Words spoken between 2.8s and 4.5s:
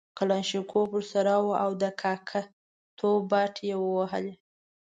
توب باټې یې وهلې.